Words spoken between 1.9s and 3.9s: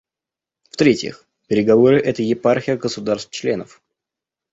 это епархия государств-членов.